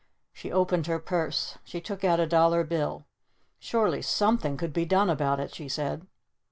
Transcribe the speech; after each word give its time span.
She 0.33 0.51
opened 0.51 0.87
her 0.87 0.97
purse. 0.97 1.59
She 1.63 1.79
took 1.79 2.03
out 2.03 2.19
a 2.19 2.25
dollar 2.25 2.63
bill. 2.63 3.05
"Surely 3.59 4.01
something 4.01 4.57
could 4.57 4.73
be 4.73 4.83
done 4.83 5.11
about 5.11 5.39
it!" 5.39 5.53
she 5.53 5.69
said. 5.69 6.07